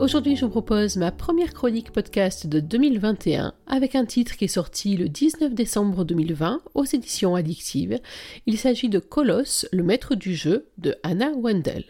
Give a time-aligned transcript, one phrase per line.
[0.00, 4.48] Aujourd'hui, je vous propose ma première chronique podcast de 2021 avec un titre qui est
[4.48, 8.00] sorti le 19 décembre 2020 aux éditions addictives.
[8.46, 11.84] Il s'agit de Colosse, le maître du jeu de Anna Wendell.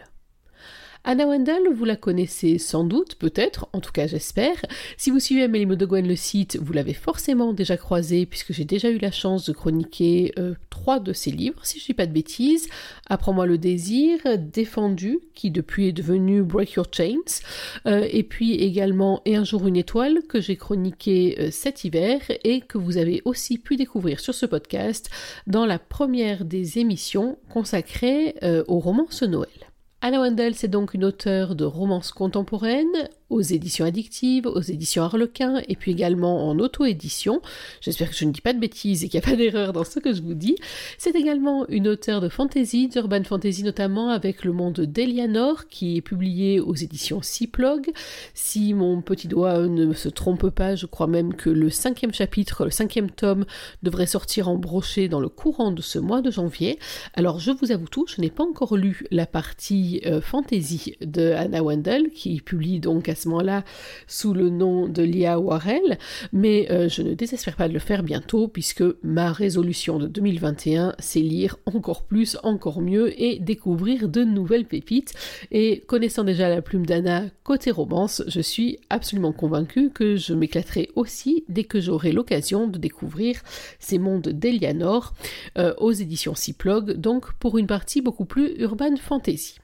[1.06, 4.56] Anna Wendell, vous la connaissez sans doute, peut-être, en tout cas j'espère.
[4.96, 8.88] Si vous suivez Amélie Gwen le site, vous l'avez forcément déjà croisée, puisque j'ai déjà
[8.88, 12.06] eu la chance de chroniquer euh, trois de ses livres, si je ne dis pas
[12.06, 12.70] de bêtises.
[13.06, 17.42] Apprends-moi le désir, Défendu, qui depuis est devenu Break Your Chains,
[17.86, 22.22] euh, et puis également Et un jour une étoile, que j'ai chroniqué euh, cet hiver,
[22.44, 25.10] et que vous avez aussi pu découvrir sur ce podcast
[25.46, 28.36] dans la première des émissions consacrées
[28.68, 29.73] au roman Ce Noël.
[30.06, 35.60] Anna Wendell, c'est donc une auteure de romances contemporaines, aux éditions addictives, aux éditions Harlequin,
[35.68, 37.42] et puis également en auto-édition.
[37.80, 39.84] J'espère que je ne dis pas de bêtises et qu'il n'y a pas d'erreur dans
[39.84, 40.56] ce que je vous dis.
[40.98, 46.00] C'est également une auteure de fantasy, d'urban fantasy notamment, avec le monde d'Elianor, qui est
[46.00, 47.90] publié aux éditions Ciplog.
[48.34, 52.64] Si mon petit doigt ne se trompe pas, je crois même que le cinquième chapitre,
[52.64, 53.46] le cinquième tome,
[53.82, 56.78] devrait sortir en brochet dans le courant de ce mois de janvier.
[57.14, 61.32] Alors je vous avoue tout, je n'ai pas encore lu la partie euh, fantasy de
[61.32, 63.64] Anna Wendell, qui publie donc à moment-là
[64.06, 65.98] sous le nom de Lia Warrell,
[66.32, 70.94] mais euh, je ne désespère pas de le faire bientôt, puisque ma résolution de 2021,
[70.98, 75.14] c'est lire encore plus, encore mieux, et découvrir de nouvelles pépites.
[75.50, 80.90] Et connaissant déjà la plume d'Anna côté romance, je suis absolument convaincue que je m'éclaterai
[80.96, 83.40] aussi dès que j'aurai l'occasion de découvrir
[83.78, 85.14] ces mondes d'Elianor
[85.58, 89.56] euh, aux éditions Ciplog, donc pour une partie beaucoup plus urban fantasy.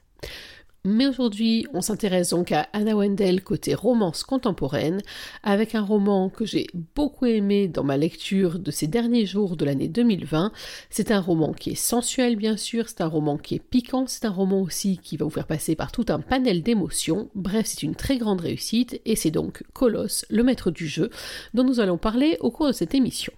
[0.83, 4.99] Mais aujourd'hui, on s'intéresse donc à Anna Wendell côté romance contemporaine,
[5.43, 6.65] avec un roman que j'ai
[6.95, 10.51] beaucoup aimé dans ma lecture de ces derniers jours de l'année 2020.
[10.89, 14.25] C'est un roman qui est sensuel, bien sûr, c'est un roman qui est piquant, c'est
[14.25, 17.29] un roman aussi qui va vous faire passer par tout un panel d'émotions.
[17.35, 21.11] Bref, c'est une très grande réussite, et c'est donc Colosse, le maître du jeu,
[21.53, 23.33] dont nous allons parler au cours de cette émission.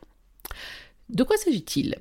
[1.09, 1.97] De quoi s'agit-il?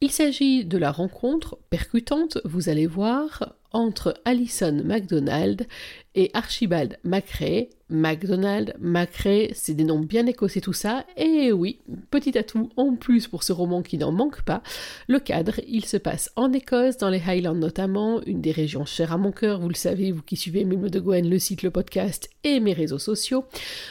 [0.00, 5.66] Il s'agit de la rencontre percutante, vous allez voir, entre Alison MacDonald
[6.14, 11.80] et Archibald MacRae, MacDonald, MacRae, c'est des noms bien écossais tout ça, et oui,
[12.10, 14.62] petit atout en plus pour ce roman qui n'en manque pas,
[15.08, 19.12] le cadre, il se passe en Écosse, dans les Highlands notamment, une des régions chères
[19.12, 21.70] à mon cœur, vous le savez, vous qui suivez Mime de Gwen, le site, le
[21.70, 23.44] podcast et mes réseaux sociaux.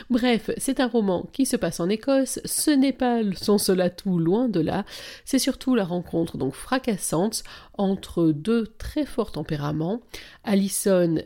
[0.09, 4.17] Bref, c'est un roman qui se passe en Écosse, ce n'est pas son seul atout,
[4.17, 4.85] loin de là,
[5.25, 7.43] c'est surtout la rencontre donc fracassante
[7.77, 10.01] entre deux très forts tempéraments,
[10.43, 11.17] Alison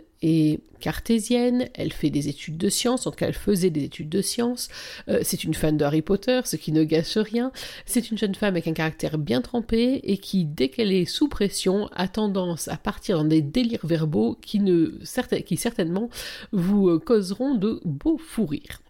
[0.80, 4.22] cartésienne, elle fait des études de sciences, en tout cas elle faisait des études de
[4.22, 4.68] sciences,
[5.08, 7.52] euh, c'est une fan de Harry Potter, ce qui ne gâche rien,
[7.86, 11.30] c'est une jeune femme avec un caractère bien trempé et qui, dès qu'elle est sous
[11.30, 14.62] pression, a tendance à partir dans des délires verbaux qui,
[15.46, 16.10] qui certainement
[16.52, 18.82] vous causeront de beaux fous rires.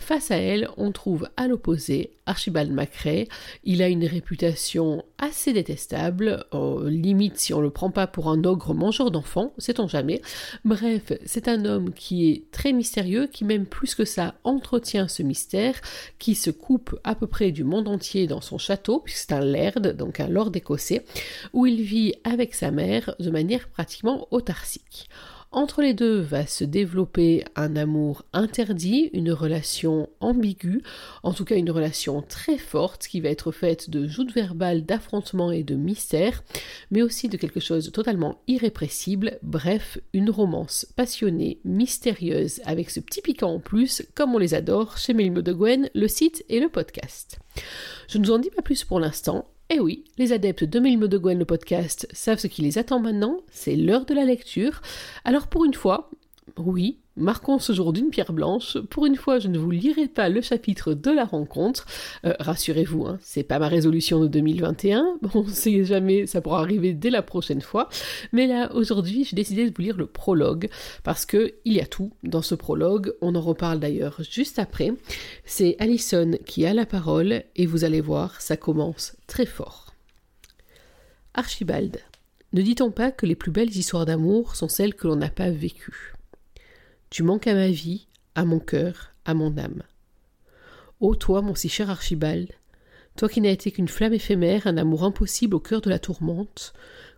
[0.00, 3.28] Face à elle, on trouve à l'opposé Archibald MacRae.
[3.64, 6.44] Il a une réputation assez détestable,
[6.86, 10.20] limite si on le prend pas pour un ogre mangeur d'enfants, sait-on jamais.
[10.64, 15.22] Bref, c'est un homme qui est très mystérieux, qui même plus que ça entretient ce
[15.22, 15.74] mystère,
[16.18, 19.44] qui se coupe à peu près du monde entier dans son château, puisque c'est un
[19.44, 21.04] laird, donc un lord écossais,
[21.52, 25.08] où il vit avec sa mère de manière pratiquement autarcique.
[25.52, 30.80] Entre les deux va se développer un amour interdit, une relation ambiguë,
[31.24, 35.50] en tout cas une relation très forte qui va être faite de joutes verbales, d'affrontements
[35.50, 36.44] et de mystères,
[36.92, 43.00] mais aussi de quelque chose de totalement irrépressible, bref, une romance passionnée, mystérieuse, avec ce
[43.00, 46.60] petit piquant en plus, comme on les adore chez Mélimo de Gwen, le site et
[46.60, 47.40] le podcast.
[48.06, 50.98] Je ne vous en dis pas plus pour l'instant, eh oui, les adeptes de Mille
[50.98, 54.82] de Gwen, le podcast, savent ce qui les attend maintenant, c'est l'heure de la lecture.
[55.24, 56.10] Alors pour une fois,
[56.56, 58.78] oui, marquons ce jour d'une pierre blanche.
[58.90, 61.86] Pour une fois, je ne vous lirai pas le chapitre de la rencontre.
[62.24, 65.18] Euh, rassurez-vous, hein, c'est pas ma résolution de 2021.
[65.32, 67.88] Bon, sait jamais, ça pourra arriver dès la prochaine fois.
[68.32, 70.68] Mais là, aujourd'hui, j'ai décidé de vous lire le prologue
[71.04, 73.14] parce que il y a tout dans ce prologue.
[73.20, 74.92] On en reparle d'ailleurs juste après.
[75.44, 79.94] C'est Alison qui a la parole et vous allez voir, ça commence très fort.
[81.34, 82.00] Archibald.
[82.52, 85.50] Ne dit-on pas que les plus belles histoires d'amour sont celles que l'on n'a pas
[85.50, 86.14] vécues?
[87.10, 89.82] Tu manques à ma vie, à mon cœur, à mon âme.
[91.00, 92.48] Ô toi, mon si cher Archibald,
[93.16, 96.72] toi qui n'as été qu'une flamme éphémère, un amour impossible au cœur de la tourmente,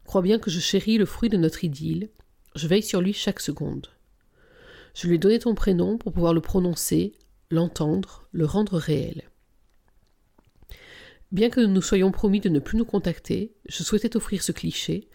[0.04, 2.08] crois bien que je chéris le fruit de notre idylle,
[2.54, 3.88] Je veille sur lui chaque seconde.
[4.94, 7.12] Je lui ai donné ton prénom pour pouvoir le prononcer,
[7.50, 9.22] l'entendre, le rendre réel.
[11.30, 14.52] Bien que nous nous soyons promis de ne plus nous contacter, je souhaitais t'offrir ce
[14.52, 15.08] cliché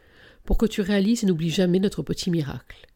[0.46, 2.88] pour que tu réalises et n'oublies jamais notre petit miracle.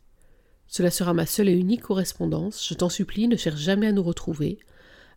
[0.71, 4.01] Cela sera ma seule et unique correspondance, je t'en supplie, ne cherche jamais à nous
[4.01, 4.57] retrouver.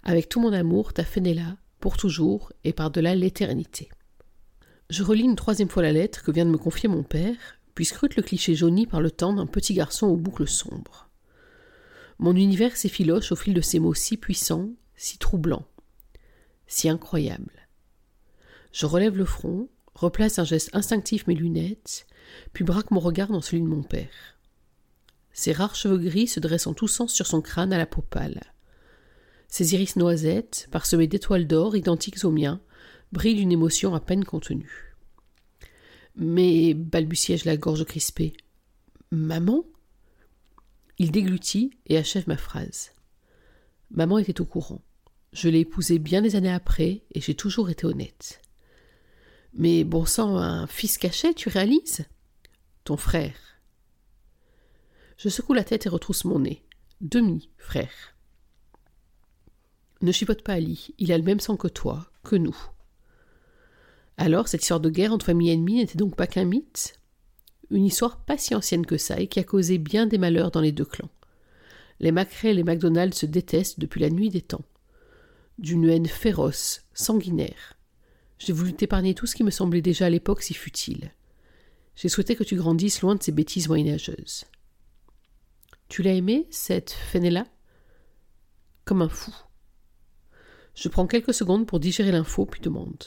[0.03, 3.89] Avec tout mon amour, ta Fenella, pour toujours et par-delà l'éternité.
[4.91, 7.37] Je relis une troisième fois la lettre que vient de me confier mon père,
[7.77, 11.09] puis scrute le cliché jauni par le temps d'un petit garçon aux boucles sombres.
[12.19, 15.69] Mon univers s'effiloche au fil de ces mots si puissants, si troublants,
[16.67, 17.69] si incroyables.
[18.73, 22.09] Je relève le front, replace un geste instinctif mes lunettes,
[22.53, 24.34] puis braque mon regard dans celui de mon père.
[25.35, 28.03] Ses rares cheveux gris se dressent en tous sens sur son crâne à la peau
[28.03, 28.41] pâle.
[29.49, 32.61] Ses iris noisettes, parsemés d'étoiles d'or identiques aux miens,
[33.13, 34.95] brillent d'une émotion à peine contenue.
[36.17, 38.33] Mais, balbutiai-je la gorge crispée,
[39.11, 39.65] maman?
[40.99, 42.93] Il déglutit et achève ma phrase.
[43.91, 44.83] Maman était au courant.
[45.33, 48.41] Je l'ai épousée bien des années après et j'ai toujours été honnête.
[49.53, 52.05] Mais bon sang, un fils caché, tu réalises?
[52.85, 53.35] Ton frère.
[55.17, 56.63] Je secoue la tête et retrousse mon nez.
[57.01, 58.15] Demi, frère.
[60.01, 62.57] Ne chipote pas Ali, il a le même sang que toi, que nous.
[64.17, 66.99] Alors, cette histoire de guerre entre familles ennemies n'était donc pas qu'un mythe?
[67.71, 70.61] Une histoire pas si ancienne que ça et qui a causé bien des malheurs dans
[70.61, 71.11] les deux clans.
[72.01, 74.65] Les Macrae et les MacDonald se détestent depuis la nuit des temps.
[75.59, 77.79] D'une haine féroce, sanguinaire.
[78.39, 81.13] J'ai voulu t'épargner tout ce qui me semblait déjà à l'époque si futile.
[81.97, 84.45] J'ai souhaité que tu grandisses loin de ces bêtises moyenâgeuses.
[85.89, 87.47] Tu l'as aimée, cette Fenella?
[88.85, 89.35] Comme un fou.
[90.75, 93.05] Je prends quelques secondes pour digérer l'info, puis demande.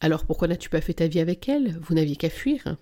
[0.00, 1.78] Alors pourquoi n'as-tu pas fait ta vie avec elle?
[1.80, 2.76] Vous n'aviez qu'à fuir.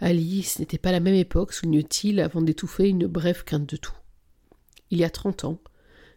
[0.00, 3.96] Alice n'était pas la même époque, souligne-t-il avant d'étouffer une brève crainte de tout.
[4.90, 5.60] Il y a trente ans,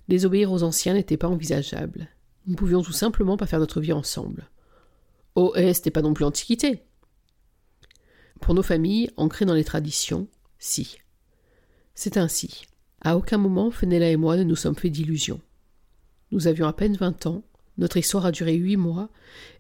[0.08, 2.08] désobéir aux anciens n'était pas envisageable.
[2.46, 4.50] Nous ne pouvions tout simplement pas faire notre vie ensemble.
[5.36, 6.84] Oh, Est n'est pas non plus Antiquité.
[8.40, 10.28] Pour nos familles, ancrées dans les traditions,
[10.58, 10.98] si.
[11.94, 12.66] C'est ainsi.
[13.02, 15.42] À aucun moment, Fenella et moi ne nous sommes fait d'illusions.
[16.32, 17.44] Nous avions à peine vingt ans,
[17.78, 19.10] notre histoire a duré huit mois,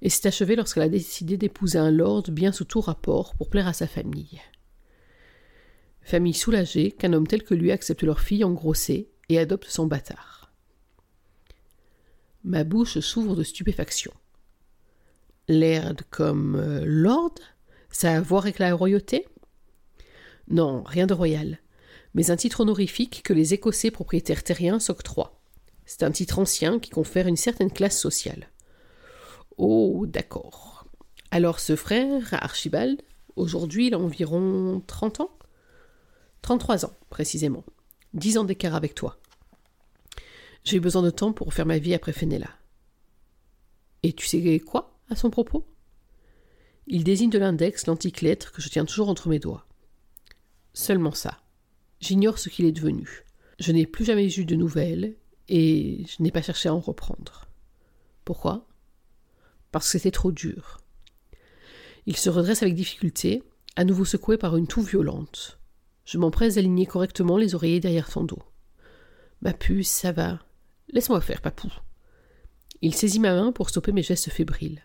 [0.01, 3.68] et s'est achevée lorsqu'elle a décidé d'épouser un lord bien sous tout rapport pour plaire
[3.68, 4.42] à sa famille.
[6.01, 10.51] Famille soulagée qu'un homme tel que lui accepte leur fille engrossée et adopte son bâtard.
[12.44, 14.12] Ma bouche s'ouvre de stupéfaction.
[15.48, 17.36] L'air comme euh, lord?
[17.92, 19.28] Ça a à voir avec la royauté?
[20.50, 21.60] Non, rien de royal,
[22.13, 25.39] mais un titre honorifique que les Écossais propriétaires terriens s'octroient.
[25.85, 28.49] C'est un titre ancien qui confère une certaine classe sociale.
[29.57, 30.85] Oh, d'accord.
[31.31, 33.01] Alors ce frère, Archibald,
[33.35, 35.37] aujourd'hui il a environ trente ans?
[36.41, 37.63] Trente-trois ans, précisément.
[38.13, 39.19] Dix ans d'écart avec toi.
[40.63, 42.49] J'ai eu besoin de temps pour faire ma vie après Fenella.
[44.03, 45.65] Et tu sais quoi à son propos?
[46.87, 49.65] Il désigne de l'index l'antique lettre que je tiens toujours entre mes doigts.
[50.73, 51.40] Seulement ça.
[52.01, 53.25] J'ignore ce qu'il est devenu.
[53.59, 55.15] Je n'ai plus jamais eu de nouvelles
[55.48, 57.47] et je n'ai pas cherché à en reprendre.
[58.25, 58.68] Pourquoi?
[59.71, 60.81] Parce que c'était trop dur.
[62.07, 63.44] Il se redresse avec difficulté,
[63.75, 65.59] à nouveau secoué par une toux violente.
[66.06, 68.42] Je m'empresse d'aligner correctement les oreillers derrière son dos.
[69.42, 70.40] Ma puce, ça va.
[70.90, 71.71] Laisse-moi faire, papou.
[72.81, 74.83] Il saisit ma main pour stopper mes gestes fébriles.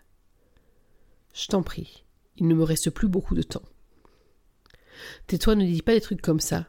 [1.33, 2.05] Je t'en prie,
[2.37, 3.65] il ne me reste plus beaucoup de temps.
[5.25, 6.67] Tais-toi, ne dis pas des trucs comme ça.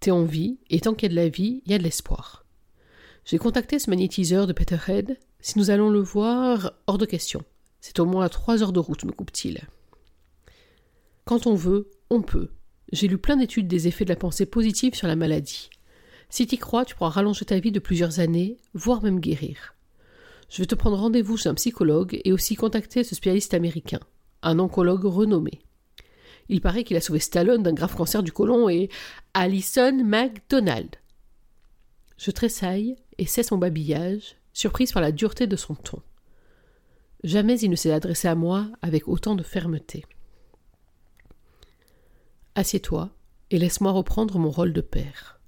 [0.00, 1.82] T'es en vie, et tant qu'il y a de la vie, il y a de
[1.82, 2.44] l'espoir.
[3.24, 5.18] J'ai contacté ce magnétiseur de Peterhead.
[5.40, 7.42] Si nous allons le voir, hors de question.
[7.80, 9.60] C'est au moins à trois heures de route, me coupe-t-il.
[11.24, 12.50] Quand on veut, on peut.
[12.90, 15.68] J'ai lu plein d'études des effets de la pensée positive sur la maladie.
[16.30, 19.74] Si t'y crois, tu pourras rallonger ta vie de plusieurs années, voire même guérir.
[20.48, 24.00] Je vais te prendre rendez-vous chez un psychologue et aussi contacter ce spécialiste américain,
[24.42, 25.60] un oncologue renommé.
[26.48, 28.88] Il paraît qu'il a sauvé Stallone d'un grave cancer du côlon et
[29.34, 30.96] Alison MacDonald.
[32.16, 36.02] Je tressaille et cesse mon babillage, surprise par la dureté de son ton.
[37.24, 40.04] Jamais il ne s'est adressé à moi avec autant de fermeté.
[42.54, 43.10] Assieds-toi
[43.50, 45.40] et laisse-moi reprendre mon rôle de père.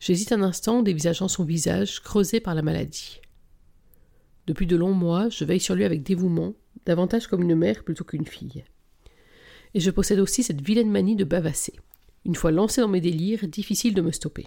[0.00, 3.20] J'hésite un instant, dévisageant son visage creusé par la maladie.
[4.46, 6.54] Depuis de longs mois, je veille sur lui avec dévouement,
[6.84, 8.64] davantage comme une mère plutôt qu'une fille.
[9.74, 11.74] Et je possède aussi cette vilaine manie de bavasser.
[12.24, 14.46] Une fois lancé dans mes délires, difficile de me stopper.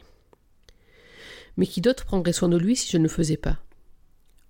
[1.58, 3.60] Mais qui d'autre prendrait soin de lui si je ne le faisais pas?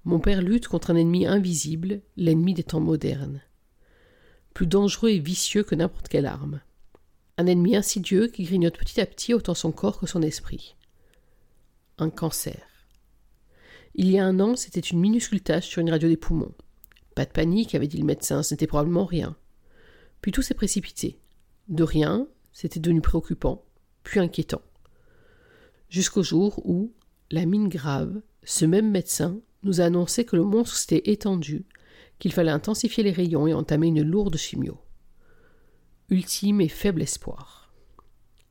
[0.03, 3.41] Mon père lutte contre un ennemi invisible, l'ennemi des temps modernes.
[4.53, 6.61] Plus dangereux et vicieux que n'importe quelle arme.
[7.37, 10.75] Un ennemi insidieux qui grignote petit à petit autant son corps que son esprit.
[11.97, 12.67] Un cancer.
[13.95, 16.53] Il y a un an, c'était une minuscule tache sur une radio des poumons.
[17.15, 19.35] Pas de panique, avait dit le médecin, ce n'était probablement rien.
[20.25, 21.19] Puis tout s'est précipité.
[21.67, 23.63] De rien, c'était devenu préoccupant,
[24.01, 24.63] puis inquiétant.
[25.87, 26.95] Jusqu'au jour où,
[27.29, 31.67] la mine grave, ce même médecin nous a annoncé que le monstre s'était étendu,
[32.17, 34.79] qu'il fallait intensifier les rayons et entamer une lourde chimio.
[36.09, 37.71] Ultime et faible espoir.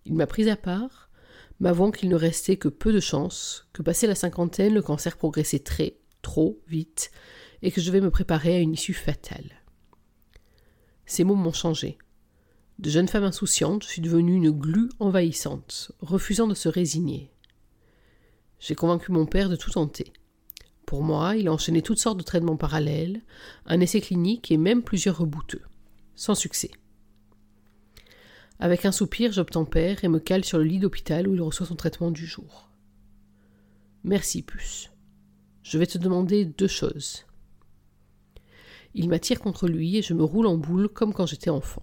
[0.04, 1.10] Il m'a pris à part,
[1.58, 5.58] m'avouant qu'il ne restait que peu de chance, que passé la cinquantaine, le cancer progressait
[5.58, 7.10] très, trop vite,
[7.62, 9.63] et que je devais me préparer à une issue fatale.
[11.06, 11.98] Ces mots m'ont changé.
[12.78, 17.30] De jeune femme insouciante, je suis devenue une glu envahissante, refusant de se résigner.
[18.58, 20.12] J'ai convaincu mon père de tout tenter.
[20.86, 23.22] Pour moi, il a enchaîné toutes sortes de traitements parallèles,
[23.66, 25.62] un essai clinique et même plusieurs rebouteux.
[26.16, 26.70] Sans succès.
[28.58, 31.76] Avec un soupir, j'obtempère et me cale sur le lit d'hôpital où il reçoit son
[31.76, 32.70] traitement du jour.
[34.04, 34.90] Merci, puce.
[35.62, 37.24] Je vais te demander deux choses.
[38.94, 41.82] Il m'attire contre lui et je me roule en boule comme quand j'étais enfant.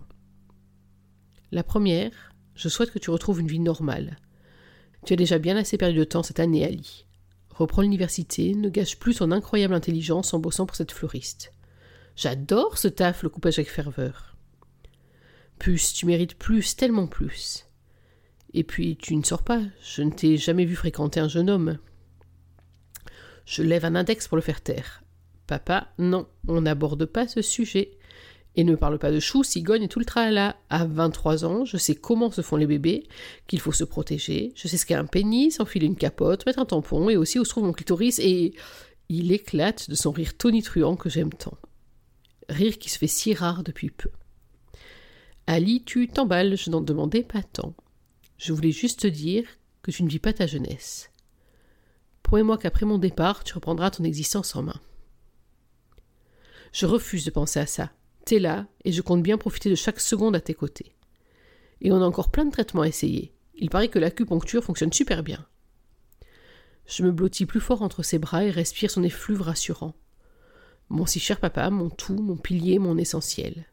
[1.51, 4.18] La première, je souhaite que tu retrouves une vie normale.
[5.06, 7.06] Tu as déjà bien assez perdu de temps cette année, Ali.
[7.50, 11.51] Reprends l'université, ne gâche plus ton incroyable intelligence en bossant pour cette fleuriste.
[12.15, 14.38] J'adore ce taf, le coupage avec ferveur.
[15.60, 17.65] Puce, tu mérites plus, tellement plus.
[18.53, 21.77] Et puis, tu ne sors pas, je ne t'ai jamais vu fréquenter un jeune homme.
[23.46, 25.00] Je lève un index pour le faire taire.
[25.48, 27.98] Papa, non, on n'aborde pas ce sujet.
[28.55, 30.57] Et ne parle pas de choux, cigogne et tout le tralala.
[30.69, 33.07] À 23 ans, je sais comment se font les bébés,
[33.48, 36.65] qu'il faut se protéger, je sais ce qu'est un pénis, enfiler une capote, mettre un
[36.65, 38.53] tampon, et aussi où se trouve mon clitoris, et
[39.07, 41.57] il éclate de son rire tonitruant que j'aime tant.
[42.50, 44.10] Rire qui se fait si rare depuis peu.
[45.48, 47.74] Ali, tu t'emballes, je n'en demandais pas tant.
[48.38, 49.45] Je voulais juste te dire
[49.81, 51.10] que tu ne vis pas ta jeunesse.
[52.24, 54.79] Promets-moi qu'après mon départ, tu reprendras ton existence en main.
[56.71, 57.91] Je refuse de penser à ça.
[58.25, 60.93] T'es là, et je compte bien profiter de chaque seconde à tes côtés.
[61.81, 63.33] Et on a encore plein de traitements à essayer.
[63.55, 65.45] Il paraît que l'acupuncture fonctionne super bien.
[66.85, 69.95] Je me blottis plus fort entre ses bras et respire son effluve rassurant.
[70.89, 73.65] Mon si cher papa, mon tout, mon pilier, mon essentiel.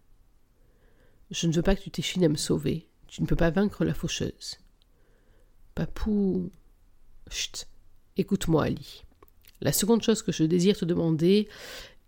[1.31, 2.89] Je ne veux pas que tu t'échines à me sauver.
[3.07, 4.59] Tu ne peux pas vaincre la faucheuse.
[5.75, 6.51] Papou.
[7.31, 7.67] Chut.
[8.17, 9.05] Écoute-moi, Ali.
[9.61, 11.49] La seconde chose que je désire te demander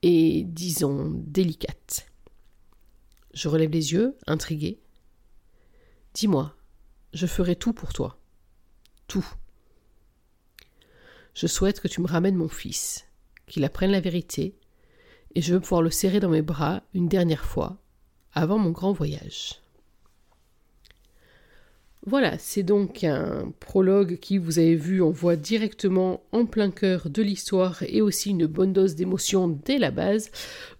[0.03, 2.07] est, disons, délicate.
[3.33, 4.81] Je relève les yeux, intrigué.
[6.15, 6.57] Dis-moi,
[7.13, 8.19] je ferai tout pour toi.
[9.07, 9.27] Tout.
[11.35, 13.07] Je souhaite que tu me ramènes mon fils,
[13.47, 14.59] qu'il apprenne la vérité,
[15.35, 17.79] et je veux pouvoir le serrer dans mes bras une dernière fois,
[18.33, 19.60] avant mon grand voyage.
[22.07, 27.11] Voilà, c'est donc un prologue qui, vous avez vu, on voit directement en plein cœur
[27.11, 30.31] de l'histoire et aussi une bonne dose d'émotion dès la base.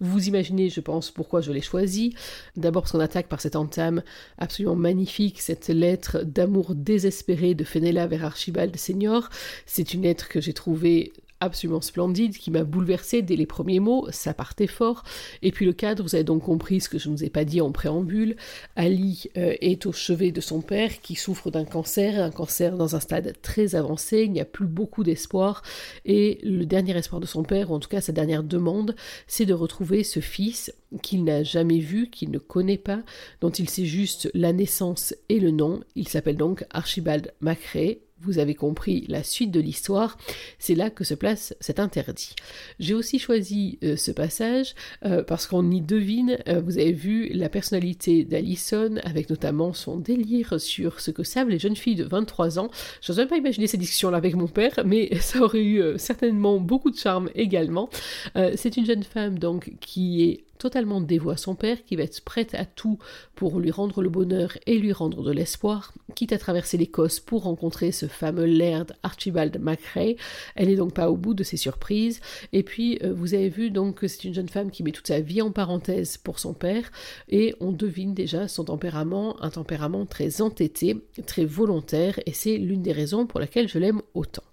[0.01, 2.15] Vous imaginez, je pense, pourquoi je l'ai choisi.
[2.57, 4.03] D'abord parce qu'on attaque par cette entame
[4.39, 9.29] absolument magnifique, cette lettre d'amour désespéré de Fenella vers Archibald Senior.
[9.67, 14.07] C'est une lettre que j'ai trouvée absolument splendide qui m'a bouleversé dès les premiers mots,
[14.11, 15.03] ça partait fort.
[15.43, 17.45] Et puis le cadre, vous avez donc compris ce que je ne vous ai pas
[17.45, 18.37] dit en préambule.
[18.77, 22.97] Ali euh, est au chevet de son père qui souffre d'un cancer, un cancer dans
[22.97, 25.63] un stade très avancé, il n'y a plus beaucoup d'espoir.
[26.05, 28.95] Et le dernier espoir de son père, ou en tout cas sa dernière demande,
[29.27, 33.03] c'est de retrouver ce fils qu'il n'a jamais vu, qu'il ne connaît pas,
[33.41, 35.81] dont il sait juste la naissance et le nom.
[35.95, 40.19] Il s'appelle donc Archibald Macrae, vous avez compris la suite de l'histoire,
[40.59, 42.35] c'est là que se place cet interdit.
[42.79, 44.75] J'ai aussi choisi euh, ce passage
[45.05, 49.97] euh, parce qu'on y devine, euh, vous avez vu la personnalité d'Alison, avec notamment son
[49.97, 52.71] délire sur ce que savent les jeunes filles de 23 ans.
[53.01, 56.91] Je même pas imaginer ces discussions-là avec mon père, mais ça aurait eu certainement beaucoup
[56.91, 57.91] de charme également.
[58.35, 62.21] c'est une jeune femme donc qui est totalement dévouée à son père, qui va être
[62.23, 62.99] prête à tout
[63.35, 67.45] pour lui rendre le bonheur et lui rendre de l'espoir, quitte à traverser l'Écosse pour
[67.45, 70.17] rencontrer ce fameux laird Archibald MacRae.
[70.55, 72.21] Elle n'est donc pas au bout de ses surprises.
[72.53, 75.07] Et puis, euh, vous avez vu donc que c'est une jeune femme qui met toute
[75.09, 76.93] sa vie en parenthèse pour son père,
[77.29, 82.83] et on devine déjà son tempérament, un tempérament très entêté, très volontaire, et c'est l'une
[82.83, 84.45] des raisons pour laquelle je l'aime autant.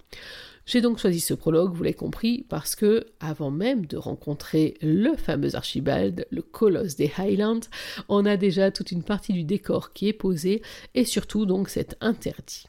[0.67, 5.15] J'ai donc choisi ce prologue, vous l'avez compris, parce que, avant même de rencontrer le
[5.15, 7.62] fameux Archibald, le colosse des Highlands,
[8.09, 10.62] on a déjà toute une partie du décor qui est posée,
[10.93, 12.65] et surtout donc cet interdit.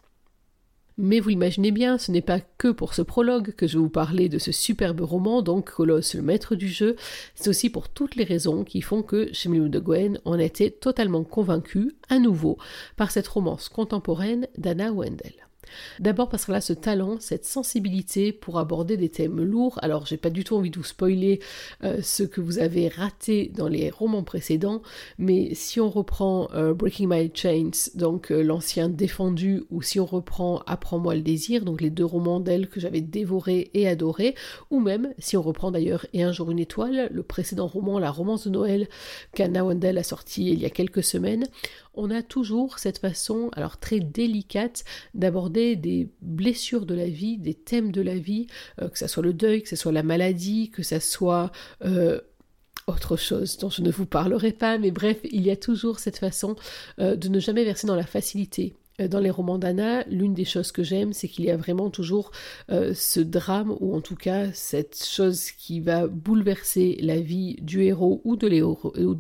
[0.97, 3.89] Mais vous l'imaginez bien, ce n'est pas que pour ce prologue que je vais vous
[3.89, 6.95] parler de ce superbe roman, donc Colosse, le maître du jeu,
[7.35, 11.25] c'est aussi pour toutes les raisons qui font que chez de Gwen, on était totalement
[11.25, 12.59] convaincu, à nouveau,
[12.97, 15.49] par cette romance contemporaine d'Anna Wendell.
[16.01, 19.79] D'abord parce qu'elle a ce talent, cette sensibilité pour aborder des thèmes lourds.
[19.83, 21.41] Alors j'ai pas du tout envie de vous spoiler
[21.85, 24.83] euh, ce que vous avez raté dans les romans précédents,
[25.19, 30.07] mais si on reprend euh, Breaking My Chains, donc euh, l'ancien défendu, ou si on
[30.07, 34.35] reprend Apprends-moi le désir, donc les deux romans d'elle que j'avais dévorés et adorés,
[34.71, 38.11] ou même si on reprend d'ailleurs Et un jour une étoile, le précédent roman, la
[38.11, 38.89] romance de Noël
[39.35, 41.47] qu'Anna Wendell a sorti il y a quelques semaines,
[41.99, 47.55] on a toujours cette façon, alors très délicate, d'aborder des blessures de la vie, des
[47.55, 48.47] thèmes de la vie,
[48.81, 51.51] euh, que ce soit le deuil, que ce soit la maladie, que ce soit
[51.85, 52.21] euh,
[52.87, 56.19] autre chose dont je ne vous parlerai pas, mais bref, il y a toujours cette
[56.19, 56.57] façon
[57.01, 58.75] euh, de ne jamais verser dans la facilité.
[59.01, 61.91] Euh, dans les romans d'Anna, l'une des choses que j'aime, c'est qu'il y a vraiment
[61.91, 62.31] toujours
[62.71, 67.83] euh, ce drame, ou en tout cas cette chose qui va bouleverser la vie du
[67.83, 68.47] héros ou de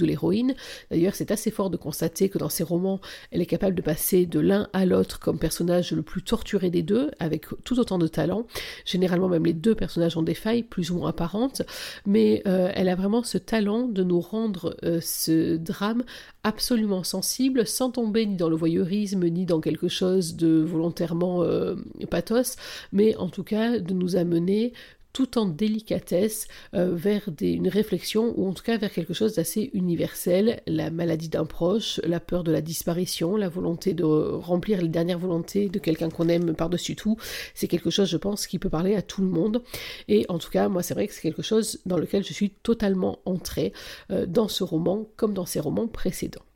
[0.06, 0.54] l'héroïne.
[0.90, 4.26] D'ailleurs, c'est assez fort de constater que dans ces romans, elle est capable de passer
[4.26, 8.06] de l'un à l'autre comme personnage le plus torturé des deux, avec tout autant de
[8.06, 8.46] talent.
[8.84, 11.62] Généralement, même les deux personnages ont des failles, plus ou moins apparentes,
[12.06, 16.04] mais euh, elle a vraiment ce talent de nous rendre ce drame
[16.42, 21.76] absolument sensible, sans tomber ni dans le voyeurisme, ni dans quelque chose de volontairement euh,
[22.10, 22.56] pathos,
[22.92, 24.72] mais en tout cas de nous amener
[25.12, 29.70] tout en délicatesse euh, vers une réflexion ou en tout cas vers quelque chose d'assez
[29.74, 34.88] universel, la maladie d'un proche, la peur de la disparition, la volonté de remplir les
[34.88, 37.16] dernières volontés de quelqu'un qu'on aime par-dessus tout,
[37.54, 39.62] c'est quelque chose je pense qui peut parler à tout le monde
[40.08, 42.50] et en tout cas moi c'est vrai que c'est quelque chose dans lequel je suis
[42.50, 43.72] totalement entrée
[44.10, 46.47] euh, dans ce roman comme dans ses romans précédents.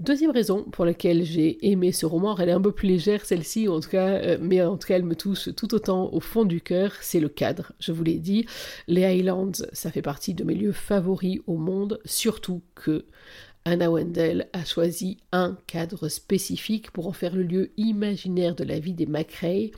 [0.00, 3.68] Deuxième raison pour laquelle j'ai aimé ce roman, elle est un peu plus légère celle-ci,
[3.68, 6.44] en tout cas, euh, mais en tout cas elle me touche tout autant au fond
[6.44, 7.72] du cœur, c'est le cadre.
[7.78, 8.44] Je vous l'ai dit,
[8.88, 13.04] les Highlands, ça fait partie de mes lieux favoris au monde, surtout que
[13.64, 18.80] Anna Wendell a choisi un cadre spécifique pour en faire le lieu imaginaire de la
[18.80, 19.70] vie des McRae.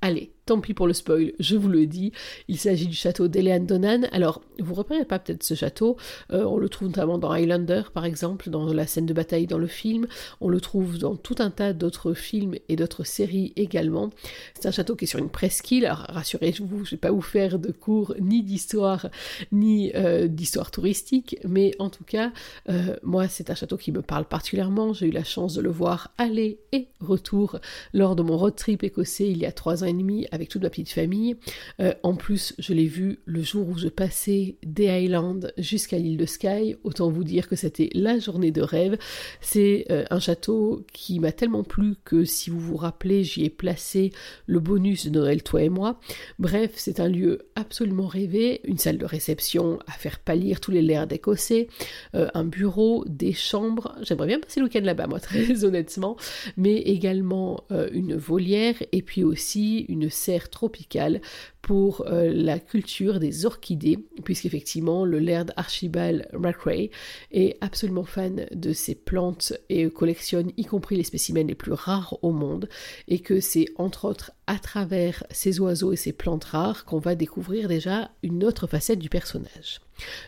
[0.00, 2.10] Allez, tant pis pour le spoil, je vous le dis,
[2.48, 4.04] il s'agit du château d'Elean Donan.
[4.12, 5.98] Alors, vous repérez pas peut-être ce château,
[6.32, 9.58] euh, on le trouve notamment dans Highlander par exemple, dans la scène de bataille dans
[9.58, 10.06] le film,
[10.40, 14.08] on le trouve dans tout un tas d'autres films et d'autres séries également.
[14.54, 17.58] C'est un château qui est sur une presqu'île, alors rassurez-vous, je vais pas vous faire
[17.58, 19.10] de cours ni d'histoire
[19.52, 22.32] ni euh, d'histoire touristique, mais en tout cas,
[22.70, 25.70] euh, moi c'est un château qui me parle particulièrement, j'ai eu la chance de le
[25.70, 27.58] voir aller et retour
[27.92, 30.62] lors de mon road trip écossais il y a trois ans et demi avec toute
[30.62, 31.36] ma petite famille.
[31.80, 36.16] Euh, en plus, je l'ai vu le jour où je passais des Highlands jusqu'à l'île
[36.16, 36.76] de Skye.
[36.84, 38.96] Autant vous dire que c'était la journée de rêve.
[39.40, 43.50] C'est euh, un château qui m'a tellement plu que si vous vous rappelez, j'y ai
[43.50, 44.12] placé
[44.46, 45.98] le bonus de Noël, toi et moi.
[46.38, 50.82] Bref, c'est un lieu absolument rêvé, une salle de réception à faire pâlir tous les
[50.82, 51.66] lairs d'écossais,
[52.14, 53.96] euh, un bureau, des chambres.
[54.02, 56.16] J'aimerais bien passer le week-end là-bas, moi, très honnêtement,
[56.56, 60.10] mais également une volière et puis aussi une
[60.50, 61.20] tropicale
[61.62, 66.90] pour euh, la culture des orchidées, puisqu'effectivement le laird Archibald McRae
[67.30, 72.16] est absolument fan de ces plantes et collectionne y compris les spécimens les plus rares
[72.22, 72.68] au monde,
[73.08, 77.14] et que c'est entre autres à travers ces oiseaux et ces plantes rares qu'on va
[77.14, 79.80] découvrir déjà une autre facette du personnage.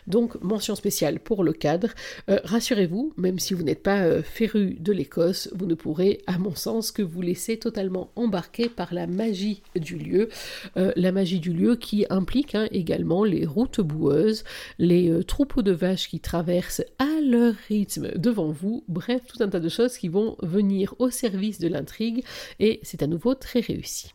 [0.07, 1.89] Donc, mention spéciale pour le cadre.
[2.29, 6.37] Euh, rassurez-vous, même si vous n'êtes pas euh, féru de l'Écosse, vous ne pourrez, à
[6.37, 10.29] mon sens, que vous laisser totalement embarquer par la magie du lieu.
[10.77, 14.43] Euh, la magie du lieu qui implique hein, également les routes boueuses,
[14.79, 19.59] les troupeaux de vaches qui traversent à leur rythme devant vous, bref, tout un tas
[19.59, 22.23] de choses qui vont venir au service de l'intrigue,
[22.59, 24.11] et c'est à nouveau très réussi.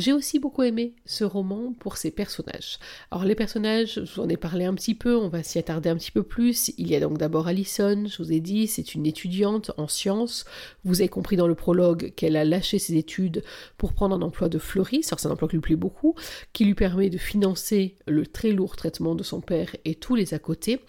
[0.00, 2.78] J'ai aussi beaucoup aimé ce roman pour ses personnages.
[3.10, 5.90] Alors les personnages, je vous en ai parlé un petit peu, on va s'y attarder
[5.90, 6.72] un petit peu plus.
[6.78, 10.46] Il y a donc d'abord Alison, je vous ai dit, c'est une étudiante en sciences.
[10.84, 13.44] Vous avez compris dans le prologue qu'elle a lâché ses études
[13.76, 16.14] pour prendre un emploi de fleuriste, alors c'est un emploi qui lui plaît beaucoup,
[16.54, 20.32] qui lui permet de financer le très lourd traitement de son père et tous les
[20.32, 20.80] à côté.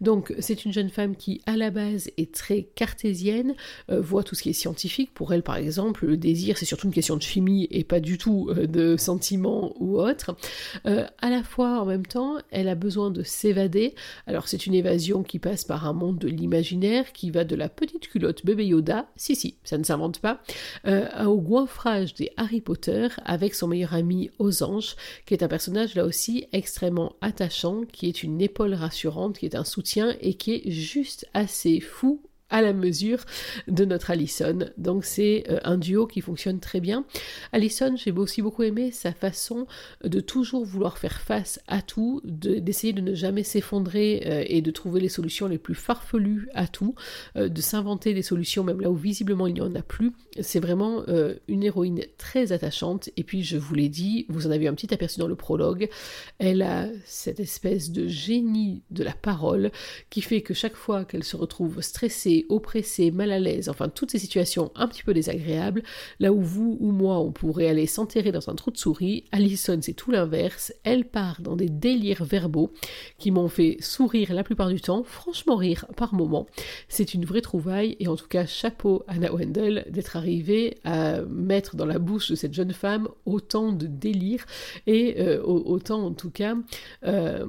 [0.00, 3.56] Donc c'est une jeune femme qui à la base est très cartésienne,
[3.90, 5.12] euh, voit tout ce qui est scientifique.
[5.12, 8.16] Pour elle par exemple, le désir c'est surtout une question de chimie et pas du
[8.16, 10.36] tout euh, de sentiments ou autre.
[10.86, 13.94] Euh, à la fois, en même temps, elle a besoin de s'évader.
[14.26, 17.68] Alors c'est une évasion qui passe par un monde de l'imaginaire qui va de la
[17.68, 20.40] petite culotte bébé Yoda, si si, ça ne s'invente pas,
[20.86, 24.96] euh, au goinfrage des Harry Potter avec son meilleur ami aux anges,
[25.26, 29.54] qui est un personnage là aussi extrêmement attachant, qui est une épaule rassurante, qui est
[29.54, 32.20] un soutien et qui est juste assez fou
[32.50, 33.24] à la mesure
[33.68, 34.58] de notre Allison.
[34.76, 37.04] Donc c'est euh, un duo qui fonctionne très bien.
[37.52, 39.66] Allison, j'ai aussi beaucoup aimé sa façon
[40.04, 44.70] de toujours vouloir faire face à tout, d'essayer de, ne jamais s'effondrer euh, et de
[44.70, 46.94] trouver les solutions les plus farfelues à tout,
[47.36, 50.12] euh, de s'inventer des solutions même là où visiblement il n'y en a plus.
[50.40, 51.04] C'est vraiment
[51.48, 53.10] une héroïne très attachante.
[53.16, 55.88] Et puis je vous l'ai dit, vous en avez un petit aperçu dans le prologue,
[56.38, 59.70] elle a cette espèce de génie de la parole
[60.08, 64.10] qui fait que chaque fois qu'elle se retrouve stressée, oppressée, mal à l'aise, enfin toutes
[64.10, 65.82] ces situations un petit peu désagréables,
[66.18, 69.78] là où vous ou moi on pourrait aller s'enterrer dans un trou de souris, Alison
[69.80, 72.72] c'est tout l'inverse, elle part dans des délires verbaux
[73.18, 76.46] qui m'ont fait sourire la plupart du temps, franchement rire par moments.
[76.88, 81.76] C'est une vraie trouvaille et en tout cas chapeau Anna Wendell d'être arrivée à mettre
[81.76, 84.46] dans la bouche de cette jeune femme autant de délires
[84.86, 86.54] et euh, autant en tout cas
[87.04, 87.46] euh,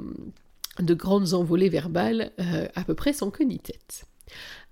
[0.79, 4.05] de grandes envolées verbales euh, à peu près sans queue ni tête.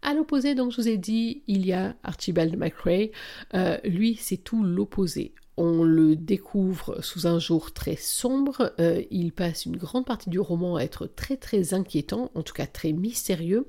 [0.02, 3.10] À l'opposé, donc je vous ai dit, il y a Archibald McRae.
[3.54, 8.74] Euh, lui, c'est tout l'opposé on le découvre sous un jour très sombre.
[8.80, 12.54] Euh, il passe une grande partie du roman à être très très inquiétant, en tout
[12.54, 13.68] cas très mystérieux.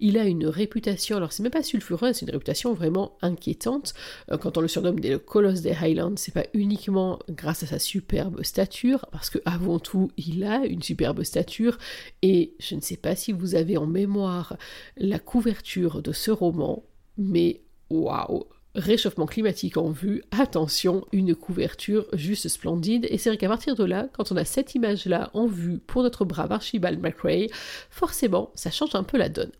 [0.00, 3.92] Il a une réputation, alors c'est même pas sulfureux, c'est une réputation vraiment inquiétante.
[4.32, 7.78] Euh, quand on le surnomme le colosse des Highlands, c'est pas uniquement grâce à sa
[7.78, 11.76] superbe stature, parce que avant tout, il a une superbe stature.
[12.22, 14.56] Et je ne sais pas si vous avez en mémoire
[14.96, 16.82] la couverture de ce roman,
[17.18, 18.46] mais waouh
[18.76, 23.06] réchauffement climatique en vue, attention, une couverture juste splendide.
[23.10, 26.02] Et c'est vrai qu'à partir de là, quand on a cette image-là en vue pour
[26.02, 27.48] notre brave Archibald McRae,
[27.90, 29.50] forcément, ça change un peu la donne.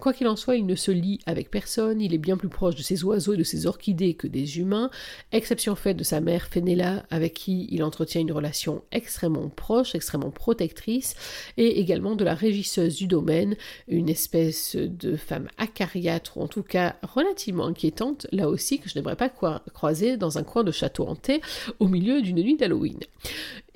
[0.00, 2.74] Quoi qu'il en soit, il ne se lie avec personne, il est bien plus proche
[2.74, 4.90] de ses oiseaux et de ses orchidées que des humains,
[5.32, 10.30] exception faite de sa mère Fenella, avec qui il entretient une relation extrêmement proche, extrêmement
[10.30, 11.14] protectrice,
[11.56, 13.56] et également de la régisseuse du domaine,
[13.88, 18.94] une espèce de femme acariâtre, ou en tout cas relativement inquiétante, là aussi que je
[18.96, 21.40] n'aimerais pas croiser dans un coin de château hanté
[21.78, 22.98] au milieu d'une nuit d'Halloween.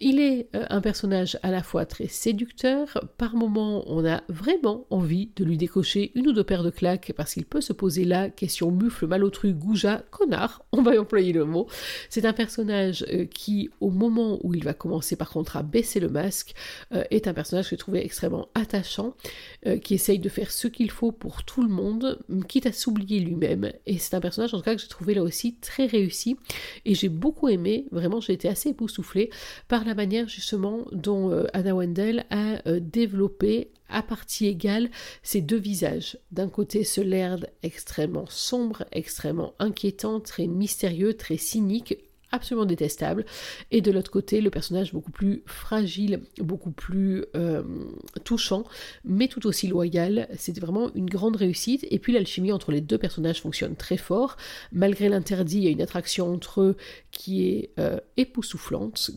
[0.04, 4.84] Il est euh, un personnage à la fois très séducteur, par moments on a vraiment
[4.90, 8.04] envie de lui décocher une ou deux paires de claques parce qu'il peut se poser
[8.04, 11.68] la question mufle, malotru, goujat, connard, on va employer le mot.
[12.10, 16.00] C'est un personnage euh, qui, au moment où il va commencer par contre à baisser
[16.00, 16.54] le masque,
[16.92, 19.14] euh, est un personnage que j'ai trouvé extrêmement attachant,
[19.84, 23.70] qui essaye de faire ce qu'il faut pour tout le monde, quitte à s'oublier lui-même.
[23.86, 26.36] Et c'est un personnage en tout cas que j'ai trouvé là aussi très réussi
[26.84, 29.30] et j'ai beaucoup aimé, vraiment j'ai été assez époustouflée
[29.68, 34.90] par la manière justement dont euh, Anna Wendell a euh, développé à partie égale
[35.22, 36.18] ces deux visages.
[36.30, 41.98] D'un côté ce Laird extrêmement sombre, extrêmement inquiétant, très mystérieux, très cynique,
[42.32, 43.24] absolument détestable,
[43.70, 47.62] et de l'autre côté le personnage beaucoup plus fragile, beaucoup plus euh,
[48.22, 48.64] touchant,
[49.04, 50.28] mais tout aussi loyal.
[50.36, 54.36] C'est vraiment une grande réussite, et puis l'alchimie entre les deux personnages fonctionne très fort.
[54.72, 56.76] Malgré l'interdit, il y a une attraction entre eux
[57.10, 57.98] qui est euh,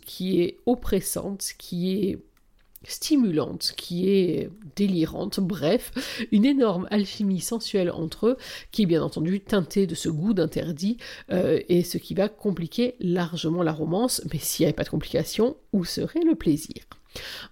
[0.05, 2.17] qui est oppressante, qui est
[2.87, 5.91] stimulante, qui est délirante, bref,
[6.31, 8.37] une énorme alchimie sensuelle entre eux,
[8.71, 10.97] qui est bien entendu teintée de ce goût d'interdit,
[11.31, 14.89] euh, et ce qui va compliquer largement la romance, mais s'il n'y avait pas de
[14.89, 16.83] complication, où serait le plaisir?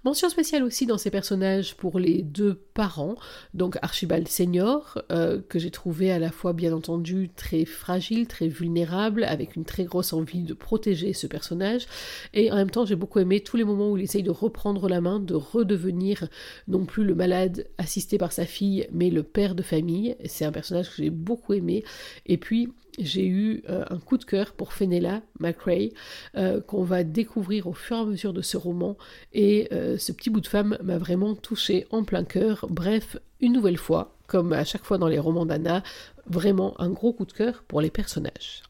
[0.03, 3.15] Mention spéciale aussi dans ces personnages pour les deux parents,
[3.53, 8.47] donc Archibald Senior, euh, que j'ai trouvé à la fois bien entendu très fragile, très
[8.47, 11.87] vulnérable, avec une très grosse envie de protéger ce personnage,
[12.33, 14.89] et en même temps j'ai beaucoup aimé tous les moments où il essaye de reprendre
[14.89, 16.27] la main, de redevenir
[16.67, 20.15] non plus le malade assisté par sa fille, mais le père de famille.
[20.25, 21.83] C'est un personnage que j'ai beaucoup aimé,
[22.25, 25.91] et puis j'ai eu euh, un coup de cœur pour Fenella McRae,
[26.35, 28.97] euh, qu'on va découvrir au fur et à mesure de ce roman,
[29.33, 32.67] et euh, ce petit bout de femme m'a vraiment touché en plein cœur.
[32.69, 35.83] Bref, une nouvelle fois, comme à chaque fois dans les romans d'Anna,
[36.27, 38.63] vraiment un gros coup de cœur pour les personnages.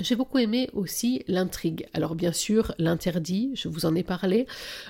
[0.00, 1.86] J'ai beaucoup aimé aussi l'intrigue.
[1.94, 4.48] Alors bien sûr, l'interdit, je vous en ai parlé,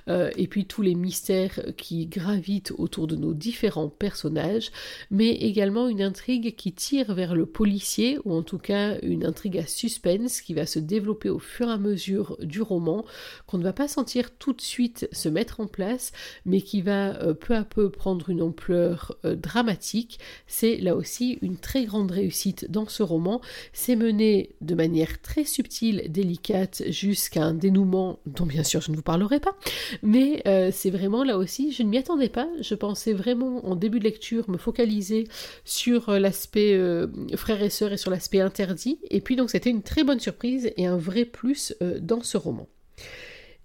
[0.08, 4.70] euh, et puis tous les mystères qui gravitent autour de nos différents personnages,
[5.10, 9.58] mais également une intrigue qui tire vers le policier, ou en tout cas une intrigue
[9.58, 13.04] à suspense qui va se développer au fur et à mesure du roman,
[13.46, 16.12] qu'on ne va pas sentir tout de suite se mettre en place,
[16.46, 20.18] mais qui va euh, peu à peu prendre une ampleur euh, dramatique.
[20.46, 23.42] C'est là aussi une très grande réussite dans ce roman.
[23.74, 28.96] C'est mené de manière très subtile, délicate, jusqu'à un dénouement dont bien sûr je ne
[28.96, 29.56] vous parlerai pas.
[30.02, 32.48] Mais euh, c'est vraiment là aussi, je ne m'y attendais pas.
[32.60, 35.28] Je pensais vraiment en début de lecture me focaliser
[35.64, 38.98] sur euh, l'aspect euh, frère et sœur et sur l'aspect interdit.
[39.10, 42.68] Et puis donc c'était une très bonne surprise et un vrai plus dans ce roman.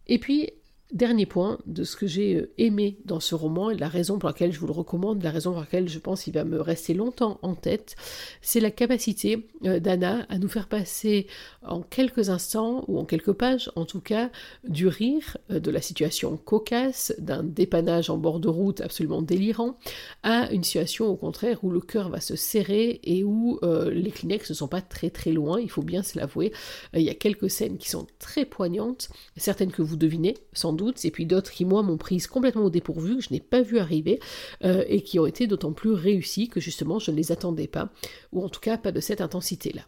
[0.07, 0.49] Et puis
[0.91, 4.27] Dernier point de ce que j'ai euh, aimé dans ce roman et la raison pour
[4.27, 6.95] laquelle je vous le recommande, la raison pour laquelle je pense qu'il va me rester
[6.95, 7.95] longtemps en tête,
[8.41, 11.27] c'est la capacité euh, d'Anna à nous faire passer
[11.61, 14.31] en quelques instants ou en quelques pages en tout cas
[14.67, 19.77] du rire euh, de la situation cocasse, d'un dépannage en bord de route absolument délirant,
[20.23, 23.59] à une situation au contraire où le cœur va se serrer et où
[23.91, 26.51] les Kleenex ne sont pas très très loin, il faut bien se l'avouer.
[26.95, 30.78] il y a quelques scènes qui sont très poignantes, certaines que vous devinez sans doute,
[31.03, 33.79] et puis d'autres qui, moi, m'ont prise complètement au dépourvu, que je n'ai pas vu
[33.79, 34.19] arriver,
[34.63, 37.89] euh, et qui ont été d'autant plus réussies que justement je ne les attendais pas,
[38.31, 39.81] ou en tout cas pas de cette intensité-là.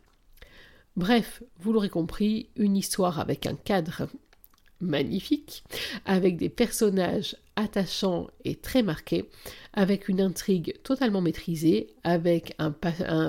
[0.96, 4.08] Bref, vous l'aurez compris, une histoire avec un cadre
[4.82, 5.64] magnifique,
[6.06, 9.30] avec des personnages attachants et très marqués,
[9.74, 12.72] avec une intrigue totalement maîtrisée, avec un,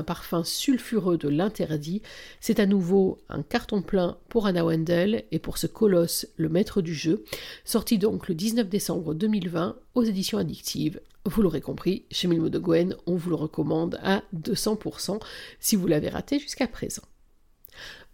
[0.03, 2.03] parfum sulfureux de l'interdit.
[2.41, 6.83] C'est à nouveau un carton plein pour Anna Wendell et pour ce colosse, le maître
[6.83, 7.25] du jeu,
[7.65, 11.01] sorti donc le 19 décembre 2020 aux éditions addictives.
[11.25, 15.21] Vous l'aurez compris, chez Milmo de Gwen, on vous le recommande à 200%
[15.61, 17.03] si vous l'avez raté jusqu'à présent.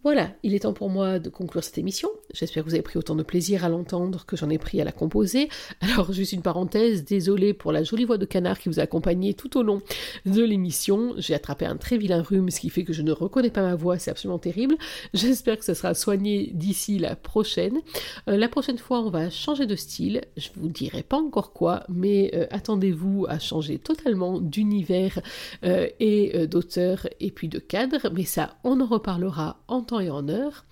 [0.03, 2.09] Voilà, il est temps pour moi de conclure cette émission.
[2.33, 4.83] J'espère que vous avez pris autant de plaisir à l'entendre que j'en ai pris à
[4.83, 5.49] la composer.
[5.81, 9.33] Alors, juste une parenthèse, désolé pour la jolie voix de canard qui vous a accompagné
[9.33, 9.81] tout au long
[10.25, 11.13] de l'émission.
[11.17, 13.75] J'ai attrapé un très vilain rhume, ce qui fait que je ne reconnais pas ma
[13.75, 14.75] voix, c'est absolument terrible.
[15.13, 17.79] J'espère que ça sera soigné d'ici la prochaine.
[18.27, 20.21] Euh, la prochaine fois, on va changer de style.
[20.37, 25.19] Je vous dirai pas encore quoi, mais euh, attendez-vous à changer totalement d'univers
[25.63, 28.09] euh, et d'auteur et puis de cadre.
[28.13, 30.65] Mais ça, on en reparlera en et en heure.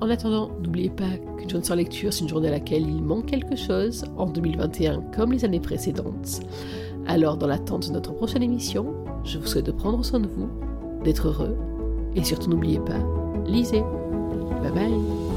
[0.00, 0.50] En attendant,
[0.80, 4.04] n'oubliez pas qu'une journée sans lecture, c'est une journée à laquelle il manque quelque chose
[4.16, 6.40] en 2021 comme les années précédentes.
[7.06, 10.48] Alors, dans l'attente de notre prochaine émission, je vous souhaite de prendre soin de vous,
[11.04, 11.56] d'être heureux
[12.14, 12.98] et surtout n'oubliez pas,
[13.46, 13.82] lisez.
[14.62, 15.29] Bye bye